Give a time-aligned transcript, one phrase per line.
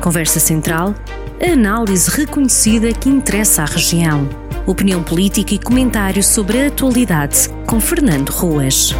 [0.00, 0.94] Conversa Central,
[1.40, 4.28] análise reconhecida que interessa à região.
[4.66, 8.94] Opinião política e comentário sobre a atualidade, com Fernando Ruas.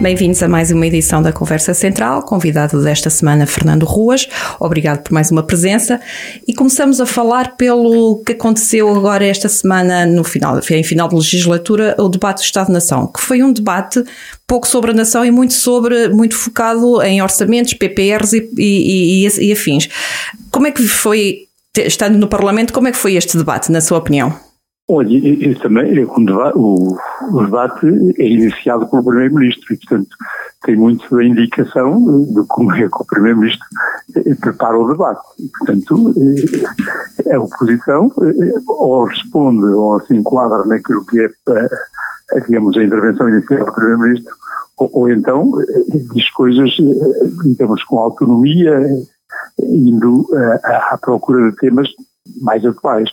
[0.00, 2.22] Bem-vindos a mais uma edição da Conversa Central.
[2.22, 4.28] Convidado desta semana, Fernando Ruas.
[4.60, 5.98] Obrigado por mais uma presença.
[6.46, 11.14] E começamos a falar pelo que aconteceu agora esta semana, no final, em final de
[11.14, 14.04] legislatura, o debate do Estado-Nação, que foi um debate
[14.46, 19.46] pouco sobre a nação e muito sobre, muito focado em orçamentos, PPRs e, e, e,
[19.48, 19.88] e afins.
[20.50, 23.96] Como é que foi, estando no Parlamento, como é que foi este debate, na sua
[23.96, 24.45] opinião?
[24.88, 26.96] Olha, isso também, o,
[27.32, 27.86] o, debate
[28.20, 30.16] é iniciado pelo Primeiro-Ministro e, portanto,
[30.62, 33.66] tem muito a indicação de como é que o Primeiro-Ministro
[34.14, 35.22] eh, prepara o debate.
[35.40, 36.14] E, portanto,
[37.26, 43.28] eh, a oposição eh, ou responde ou se enquadra naquilo que é, digamos, a intervenção
[43.28, 44.36] inicial do Primeiro-Ministro,
[44.76, 45.50] ou, ou, então
[46.14, 46.70] diz coisas,
[47.42, 48.86] digamos, com autonomia,
[49.58, 50.28] indo
[50.62, 51.88] à procura de temas
[52.40, 53.10] mais atuais.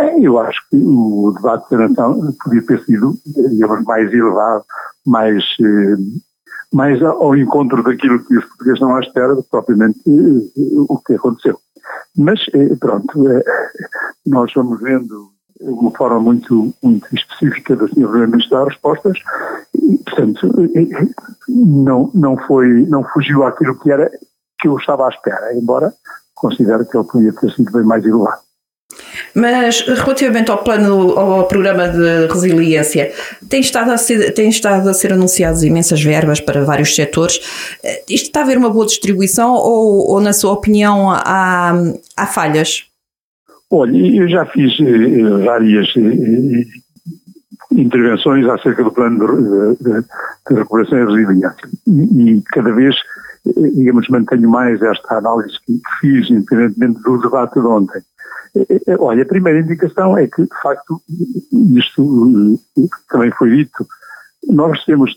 [0.00, 4.64] É, eu acho que o debate da nação podia ter sido, digamos, mais elevado,
[5.06, 5.96] mais, eh,
[6.72, 11.58] mais ao encontro daquilo que os portugueses estão à espera, propriamente eh, o que aconteceu.
[12.16, 13.12] Mas, eh, pronto,
[14.26, 15.28] nós vamos vendo
[15.60, 18.08] de uma forma muito, muito específica da Sra.
[18.08, 19.18] Primeira-Ministra dar respostas
[19.74, 20.48] e, portanto,
[21.46, 24.10] não, não, foi, não fugiu àquilo que era
[24.58, 25.92] que eu estava à espera, embora
[26.34, 28.49] considere que ele podia ter sido bem mais elevado.
[29.34, 33.12] Mas relativamente ao plano, ao programa de resiliência,
[33.48, 37.40] tem estado a ser, tem estado a ser anunciadas imensas verbas para vários setores.
[37.84, 41.72] Eh, isto está a haver uma boa distribuição ou, ou na sua opinião, há,
[42.16, 42.84] há falhas?
[43.70, 46.64] Olha, eu já fiz eh, várias eh,
[47.72, 52.96] intervenções acerca do plano de, de, de recuperação e resiliência e, e cada vez
[53.44, 58.02] digamos, mantenho mais esta análise que fiz, independentemente do debate de ontem.
[58.98, 61.00] Olha, a primeira indicação é que, de facto,
[61.76, 62.58] isto
[63.08, 63.86] também foi dito,
[64.48, 65.12] nós temos,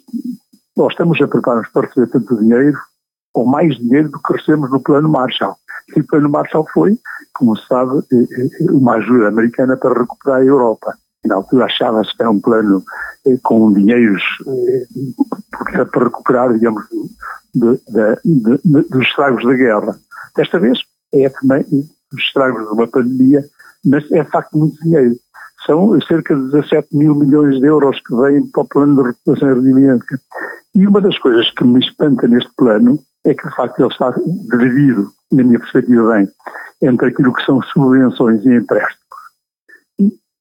[0.78, 2.78] nós estamos a preparar-nos para receber tanto dinheiro,
[3.34, 5.56] ou mais dinheiro do que recebemos no plano Marshall.
[5.96, 6.98] E o plano Marshall foi,
[7.34, 8.04] como se sabe,
[8.70, 10.94] uma ajuda americana para recuperar a Europa.
[11.26, 12.84] Na altura achava-se que era um plano
[13.26, 16.84] eh, com dinheiros eh, para recuperar, digamos,
[17.56, 19.96] de, de, de, dos estragos da guerra.
[20.36, 20.80] Desta vez
[21.14, 21.64] é também
[22.12, 23.44] dos estragos de uma pandemia,
[23.86, 25.16] mas é de facto muito dinheiro.
[25.66, 29.50] São cerca de 17 mil milhões de euros que vêm para o plano de recuperação
[29.50, 30.20] e resiliência.
[30.76, 34.12] E uma das coisas que me espanta neste plano é que, de facto, ele está
[34.12, 36.28] dividido, na minha perspectiva bem,
[36.82, 39.03] entre aquilo que são subvenções e empréstimos.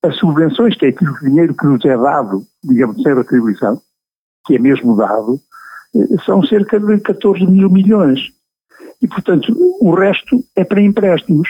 [0.02, 3.80] As subvenções, que é aquilo dinheiro que nos é dado, digamos, sem retribuição,
[4.46, 5.40] que é mesmo dado,
[5.94, 8.20] eh, são cerca de 14 mil milhões.
[9.00, 11.48] E, portanto, o resto é para empréstimos.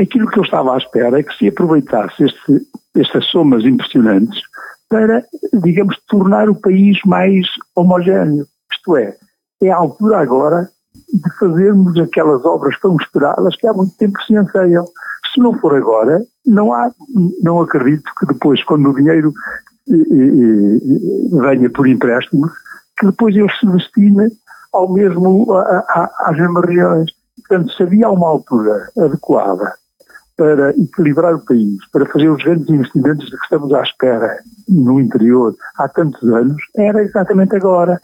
[0.00, 4.40] Aquilo que eu estava à espera é que se aproveitasse este, estas somas impressionantes
[4.88, 5.24] para,
[5.62, 8.46] digamos, tornar o país mais homogéneo.
[8.72, 9.16] Isto é,
[9.62, 10.68] é a altura agora
[11.12, 14.84] de fazermos aquelas obras tão esperadas que há muito tempo se anseiam.
[15.34, 16.90] Se não for agora, não há,
[17.42, 19.32] não acredito que depois, quando o dinheiro
[19.90, 22.50] eh, eh, eh venha por empréstimos,
[22.98, 24.30] que depois ele se destine
[24.72, 27.10] ao mesmo às mesmas regiões.
[27.36, 29.74] Portanto, se havia uma altura adequada
[30.36, 35.00] para equilibrar o país, para fazer os grandes investimentos de que estamos à espera no
[35.00, 38.00] interior há tantos anos, era exatamente agora,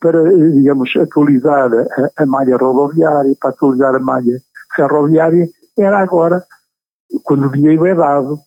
[0.00, 0.22] para,
[0.52, 1.70] digamos, atualizar
[2.16, 4.40] a, malha rodoviária, para atualizar a malha
[4.74, 5.48] ferroviária,
[5.82, 6.44] era agora,
[7.24, 8.38] quando o dinheiro é dado,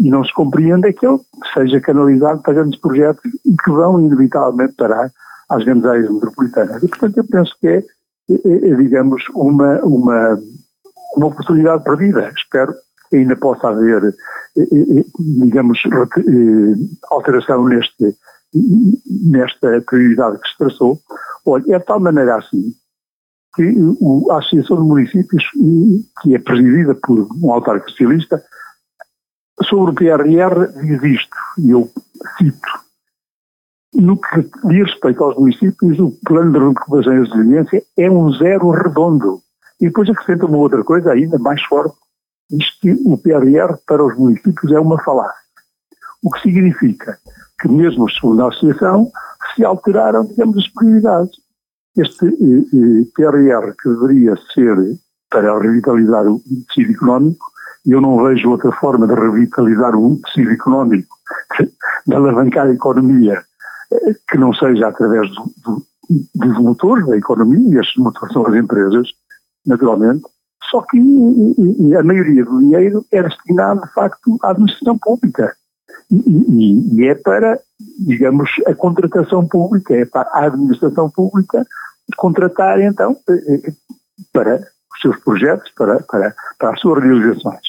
[0.00, 1.20] e não se compreende é que ele
[1.52, 5.10] seja canalizado para grandes projetos e que vão inevitavelmente parar
[5.48, 6.82] às grandes áreas metropolitanas.
[6.82, 7.78] E, portanto, eu penso que é,
[8.30, 10.38] é, é digamos, uma, uma,
[11.16, 12.32] uma oportunidade perdida.
[12.36, 12.74] Espero
[13.08, 14.14] que ainda possa haver,
[14.56, 15.78] é, é, é digamos,
[17.10, 18.16] alteração neste,
[19.30, 20.98] nesta prioridade que se traçou.
[21.46, 22.74] Olha, é de tal maneira assim
[23.58, 25.44] que a Associação de Municípios,
[26.22, 28.40] que é presidida por um autarca socialista,
[29.64, 31.90] sobre o PRR diz isto, e eu
[32.38, 32.68] cito,
[33.94, 38.70] no que diz respeito aos municípios, o plano de recuperação e resiliência é um zero
[38.70, 39.40] redondo.
[39.80, 41.96] E depois acrescenta uma outra coisa ainda mais forte,
[42.48, 45.34] diz que o PRR para os municípios é uma falácia.
[46.22, 47.18] O que significa
[47.60, 49.10] que, mesmo segundo a associação,
[49.54, 51.47] se alteraram, digamos, as prioridades.
[51.98, 54.76] Este eh, eh, PRR, que deveria ser
[55.30, 57.44] para revitalizar o tecido económico,
[57.84, 61.16] eu não vejo outra forma de revitalizar o tecido económico,
[62.06, 63.42] de alavancar a economia,
[64.30, 65.86] que não seja através do, do,
[66.36, 69.08] dos motores da economia, e estes motores são as empresas,
[69.66, 70.22] naturalmente,
[70.70, 70.98] só que
[71.98, 75.54] a maioria do dinheiro é destinado, de facto, à administração pública.
[76.10, 77.60] E, e, é para,
[77.98, 81.66] digamos, a contratação pública, é para a administração pública
[82.16, 83.72] contratar, então, eh, eh,
[84.32, 87.60] para os seus projetos, para, para, para as suas realizações.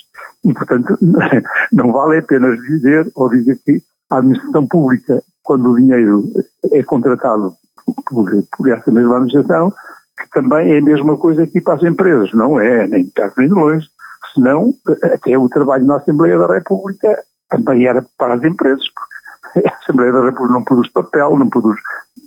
[0.45, 0.97] E, portanto,
[1.74, 6.31] não vale apenas dizer ou dizer que a administração pública, quando o dinheiro
[6.71, 7.56] é contratado
[8.06, 9.74] por, por essa mesma administração,
[10.18, 12.33] que também é a mesma coisa aqui para as empresas.
[12.33, 13.88] Não é, nem perto nem longe.
[14.33, 18.86] Senão, até o trabalho na Assembleia da República também era para as empresas.
[19.56, 21.80] A Assembleia da República não produz papel, não produz,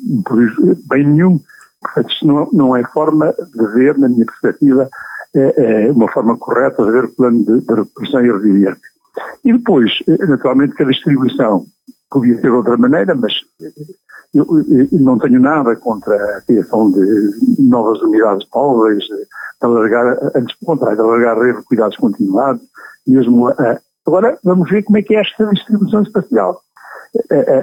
[0.09, 0.53] não produz
[0.89, 1.41] bem nenhum.
[1.81, 4.89] Portanto, isto não, não é forma de ver, na minha perspectiva,
[5.35, 8.93] é, é uma forma correta de ver o plano de, de recuperação e resiliência.
[9.45, 11.65] E depois, eh, naturalmente, que a distribuição
[12.11, 13.33] podia ser de outra maneira, mas
[14.35, 19.27] eu, eu, não tenho nada contra a criação de novas unidades móveis, de
[19.61, 22.63] alargar, antes contrário, de alargar a rede de cuidados continuados,
[23.07, 23.79] mesmo a,
[24.13, 26.61] Agora vamos ver como é que é esta distribuição espacial.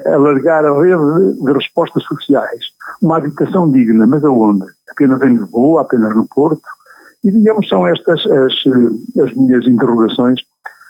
[0.07, 2.65] Alargar a rede de respostas sociais,
[3.03, 4.65] uma habitação digna, mas aonde?
[4.89, 6.63] Apenas em Lisboa, apenas no Porto?
[7.23, 8.53] E digamos são estas as,
[9.23, 10.41] as minhas interrogações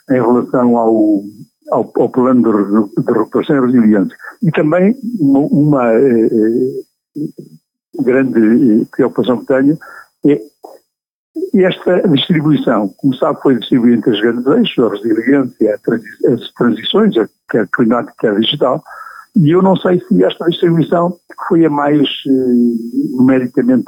[0.09, 1.23] em relação ao,
[1.71, 4.17] ao, ao plano de, de recuperação e resiliência.
[4.41, 6.29] E também uma, uma eh,
[7.17, 7.21] eh
[8.01, 9.77] grande eh, preocupação que tenho
[10.25, 10.41] é
[11.55, 15.79] esta distribuição, como sabe, foi distribuída entre as grandes eixos, a resiliência,
[16.33, 17.15] as transições,
[17.49, 18.83] quer climática, quer digital,
[19.35, 21.15] e eu não sei se esta distribuição
[21.47, 23.85] foi a mais eh, numericamente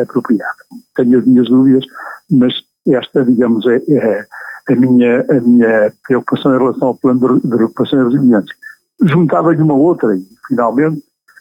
[0.00, 0.54] apropriada.
[0.96, 1.84] Tenho as minhas dúvidas,
[2.30, 2.54] mas
[2.88, 4.26] esta, digamos, é, é
[4.68, 8.54] a, minha, a minha preocupação em relação ao plano de, recuperação e resiliência.
[9.02, 10.16] Juntava-lhe uma outra,
[10.48, 10.96] finalmente,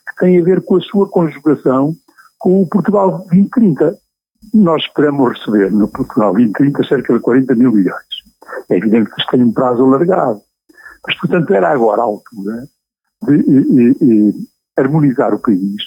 [0.10, 1.96] que tem a ver com a sua conjugação
[2.40, 3.98] com o Portugal 2030
[4.54, 8.06] nós esperamos receber no Portugal 2030 cerca de 40 mil milhões.
[8.70, 10.42] É evidente que isto tem um prazo alargado.
[11.06, 12.68] Mas, portanto, era agora a altura
[13.24, 14.34] de, de, de
[14.78, 15.84] harmonizar o país,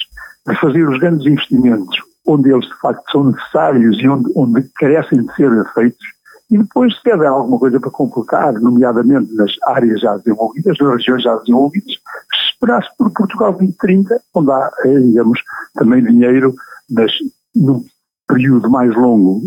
[0.47, 5.25] de fazer os grandes investimentos onde eles de facto são necessários e onde, onde carecem
[5.25, 6.07] de ser feitos,
[6.51, 11.23] e depois, se houver alguma coisa para completar, nomeadamente nas áreas já desenvolvidas, nas regiões
[11.23, 15.41] já desenvolvidas, se esperasse por Portugal 2030, onde há, eh, digamos,
[15.75, 16.55] também dinheiro,
[16.89, 17.11] mas
[17.55, 17.85] no
[18.27, 19.43] período mais longo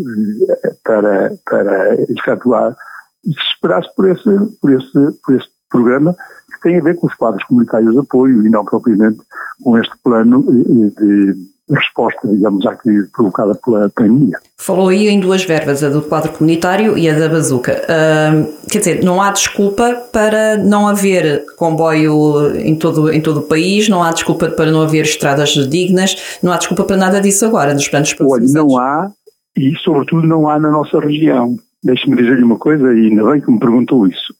[0.48, 2.76] eh, para, para efetuar
[3.24, 6.14] e se esperasse por esse, por, esse, por esse programa
[6.52, 9.20] que tem a ver com os quadros comunitários de apoio e não propriamente
[9.62, 11.36] com este plano eh, de
[11.74, 14.38] resposta, digamos, à crise provocada pela pandemia.
[14.58, 17.82] Falou aí em duas verbas, a do quadro comunitário e a da bazuca.
[17.84, 23.42] Uh, quer dizer, não há desculpa para não haver comboio em todo, em todo o
[23.42, 27.44] país, não há desculpa para não haver estradas dignas, não há desculpa para nada disso
[27.44, 29.10] agora, nos planos Olha, não há,
[29.56, 31.56] e sobretudo não há na nossa região.
[31.82, 34.34] Deixe-me dizer-lhe uma coisa, e ainda bem que me perguntou isso.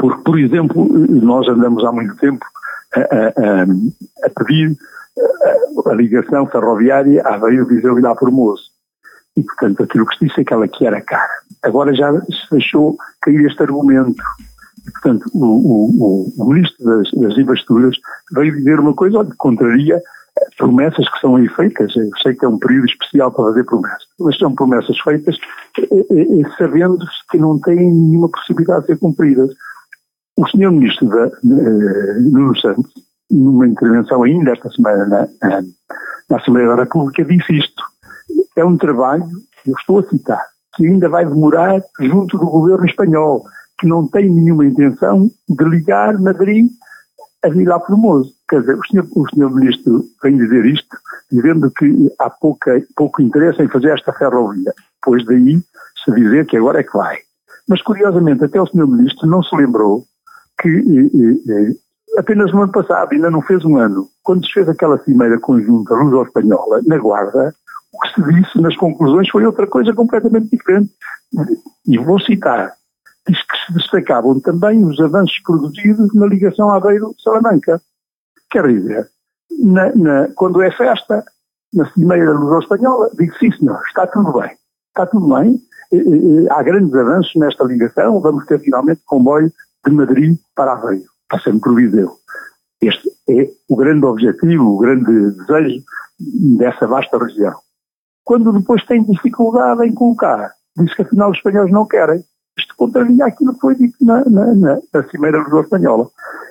[0.00, 2.44] Porque, por exemplo, nós andamos há muito tempo
[2.94, 3.62] a, a,
[4.24, 4.76] a pedir
[5.86, 8.64] a ligação ferroviária Aveiro, Viseu lá Formoso.
[9.36, 11.30] E, portanto, aquilo que se disse é que ela que era cara.
[11.62, 14.20] Agora já se deixou cair este argumento.
[14.86, 17.96] E, portanto, o, o, o Ministro das, das Infraestruturas
[18.32, 20.02] veio dizer uma coisa onde contraria
[20.56, 21.94] promessas que são aí feitas.
[21.96, 25.36] Eu sei que é um período especial para fazer promessas, mas são promessas feitas
[26.56, 26.98] sabendo
[27.30, 29.50] que não têm nenhuma possibilidade de ser cumpridas.
[30.36, 30.70] O Sr.
[30.70, 31.30] Ministro da,
[32.60, 35.62] Santos numa intervenção ainda esta semana na,
[36.30, 37.82] na Assembleia da República, disse isto.
[38.56, 39.28] É um trabalho,
[39.66, 40.44] eu estou a citar,
[40.74, 43.44] que ainda vai demorar junto do governo espanhol,
[43.78, 46.68] que não tem nenhuma intenção de ligar Madrid
[47.44, 48.32] a Vila Formoso.
[48.48, 50.96] Quer dizer, o senhor, o senhor Ministro vem dizer isto,
[51.30, 54.74] dizendo que há pouca, pouco interesse em fazer esta ferrovia.
[55.02, 55.60] Pois daí
[56.04, 57.18] se dizer que agora é que vai.
[57.68, 60.04] Mas, curiosamente, até o senhor Ministro não se lembrou
[60.60, 61.74] que eh, eh,
[62.18, 65.94] apenas no ano passado, ainda não fez um ano, quando se fez aquela cimeira conjunta
[65.94, 67.54] luso-espanhola, na Guarda,
[67.92, 70.90] o que se disse nas conclusões foi outra coisa completamente diferente.
[71.86, 72.72] E vou citar,
[73.26, 77.80] diz que se destacavam também os avanços produzidos na ligação Aveiro-Salamanca.
[78.50, 79.08] Quer dizer,
[79.62, 81.24] na, na, quando é festa,
[81.72, 84.56] na cimeira luso-espanhola, digo sim senhor, está tudo bem,
[84.88, 85.60] está tudo bem,
[86.50, 89.52] há grandes avanços nesta ligação, vamos ter finalmente comboio
[89.84, 92.12] de Madrid para Aveiro passando por Viseu.
[92.80, 95.82] Este é o grande objetivo, o grande desejo
[96.58, 97.54] dessa vasta região.
[98.24, 102.22] Quando depois tem dificuldade em colocar, diz que afinal os espanhóis não querem.
[102.58, 106.08] Isto contraria aquilo que foi dito na, na, na, na Cimeira Região Espanhola.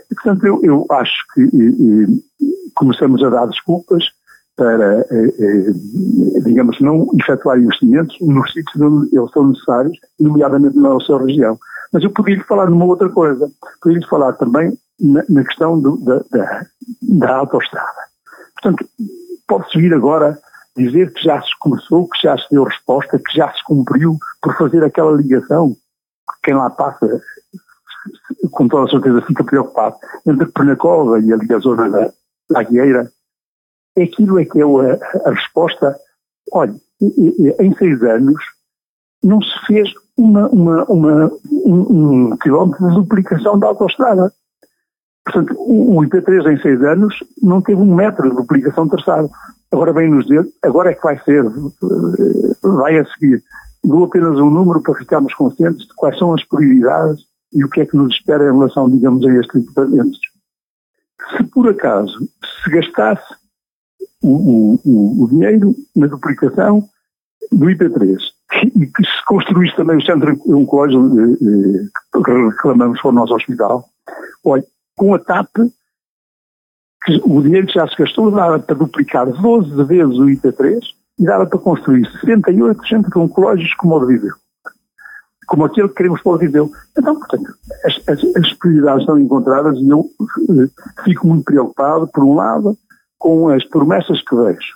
[0.09, 4.05] E, portanto, eu, eu acho que e, e, começamos a dar desculpas
[4.55, 10.89] para, eh, eh, digamos, não efetuar investimentos nos sítios onde eles são necessários, nomeadamente na
[10.89, 11.59] nossa região.
[11.91, 13.49] Mas eu podia falar numa outra coisa.
[13.81, 16.65] Podia falar também na, na questão do, da, da,
[17.01, 18.07] da autoestrada.
[18.53, 18.89] Portanto,
[19.47, 20.37] pode-se vir agora
[20.75, 24.55] dizer que já se começou, que já se deu resposta, que já se cumpriu por
[24.57, 25.75] fazer aquela ligação.
[26.43, 27.21] Quem lá passa,
[28.51, 32.13] com toda a certeza, fica preocupado entre Pernacova e ali a zona da,
[32.49, 33.11] da Agueira.
[33.97, 35.95] Aquilo é que é a, a resposta.
[36.51, 36.75] Olha,
[37.59, 38.41] em seis anos
[39.23, 41.31] não se fez uma, uma, uma,
[41.65, 44.33] um, um quilómetro de duplicação da autoestrada.
[45.23, 49.29] Portanto, o IP3 em seis anos não teve um metro de duplicação traçado.
[49.71, 51.43] Agora vem nos dizer, agora é que vai ser,
[52.63, 53.43] vai a seguir.
[53.83, 57.81] Dou apenas um número para ficarmos conscientes de quais são as prioridades e o que
[57.81, 60.19] é que nos espera em relação, digamos, a estes equipamentos.
[61.35, 62.17] Se por acaso
[62.63, 63.35] se gastasse
[64.23, 66.87] o, o, o dinheiro na duplicação
[67.51, 71.09] do IP3 e que se construísse também o centro oncológico
[72.25, 73.89] que reclamamos para o nosso hospital,
[74.43, 74.63] olha,
[74.95, 75.49] com a TAP,
[77.05, 80.79] que o dinheiro que já se gastou dava para duplicar 12 vezes o IP3
[81.19, 84.35] e dava para construir 68 centros oncológicos como o de Viseu.
[85.47, 86.71] Como aquele que queremos para o Viseu.
[86.97, 87.53] Então, portanto,
[87.85, 90.05] as, as, as prioridades estão encontradas e eu
[90.49, 92.77] eh, fico muito preocupado, por um lado,
[93.17, 94.73] com as promessas que vejo,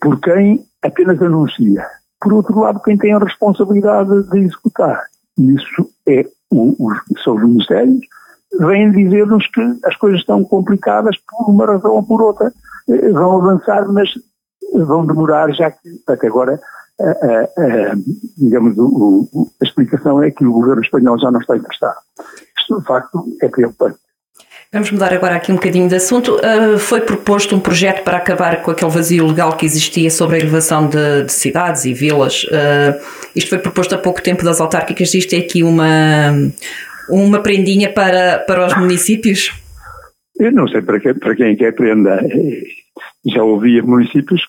[0.00, 1.86] por quem apenas anuncia.
[2.20, 5.04] Por outro lado, quem tem a responsabilidade de executar.
[5.38, 8.00] Isso é o, os, são os ministérios,
[8.58, 12.52] vêm dizer-nos que as coisas estão complicadas por uma razão ou por outra.
[12.88, 14.10] Eh, vão avançar, mas
[14.74, 16.60] vão demorar, já que até agora,
[17.00, 17.94] a, a, a
[18.36, 21.98] digamos, o, a explicação é que o governo espanhol já não está interessado.
[22.58, 23.98] Isto, de facto, é preocupante.
[24.70, 26.36] Vamos mudar agora aqui um bocadinho de assunto.
[26.36, 30.40] Uh, foi proposto um projeto para acabar com aquele vazio legal que existia sobre a
[30.40, 32.44] elevação de, de cidades e vilas.
[32.44, 33.00] Uh,
[33.34, 35.14] isto foi proposto há pouco tempo das autárquicas.
[35.14, 36.32] Isto é aqui uma,
[37.08, 39.50] uma prendinha para, para os municípios?
[40.38, 42.20] Eu não sei para, que, para quem quer prenda.
[43.24, 44.42] Já ouvi municípios.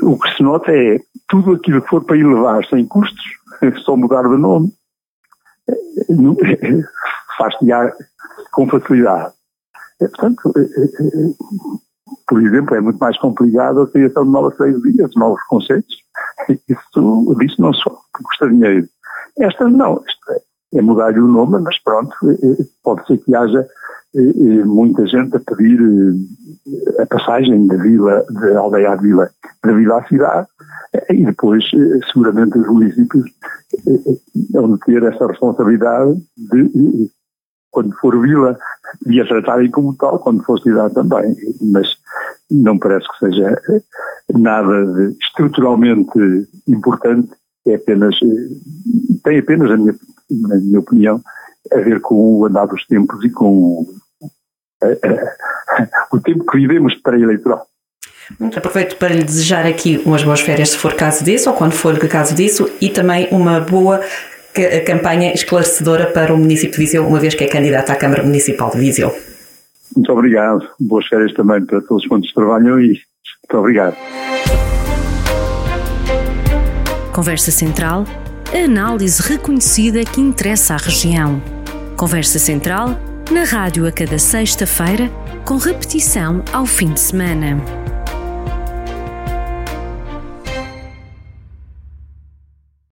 [0.00, 0.98] O que se nota é
[1.28, 3.22] tudo aquilo que for para elevar sem custos,
[3.84, 4.72] só mudar de nome,
[7.36, 7.64] faz-se
[8.52, 9.32] com facilidade.
[9.98, 10.52] Portanto,
[12.26, 15.96] por exemplo, é muito mais complicado a criação de novas freguesias, de novos conceitos.
[16.68, 18.88] Isso, disso não só custa dinheiro.
[19.38, 20.42] Esta não, esta é
[20.74, 22.14] é mudar-lhe o nome, mas pronto,
[22.82, 23.66] pode ser que haja
[24.64, 25.78] muita gente a pedir
[26.98, 29.30] a passagem da vila, da aldeia à vila,
[29.64, 30.48] da vila à cidade,
[31.10, 31.64] e depois,
[32.12, 33.30] seguramente, os municípios
[34.50, 37.10] vão ter essa responsabilidade de,
[37.72, 38.56] quando for vila,
[39.04, 41.34] de a tratarem como tal, quando for cidade também.
[41.60, 41.96] Mas
[42.50, 43.60] não parece que seja
[44.32, 47.30] nada de estruturalmente importante,
[47.66, 48.14] é apenas,
[49.24, 49.94] tem apenas a minha
[50.40, 51.20] na minha opinião,
[51.72, 53.86] a ver com o andar dos tempos e com o,
[56.12, 57.66] o tempo que vivemos para eleitoral.
[58.56, 61.98] Aproveito para lhe desejar aqui umas boas férias, se for caso disso, ou quando for
[62.08, 64.00] caso disso, e também uma boa
[64.84, 68.70] campanha esclarecedora para o município de Viseu, uma vez que é candidato à Câmara Municipal
[68.70, 69.14] de Viseu.
[69.94, 70.66] Muito obrigado.
[70.80, 73.96] Boas férias também para todos quantos trabalham e muito obrigado.
[77.12, 78.04] Conversa Central
[78.54, 81.42] a análise reconhecida que interessa à região.
[81.96, 85.08] Conversa Central, na rádio a cada sexta-feira,
[85.44, 87.56] com repetição ao fim de semana.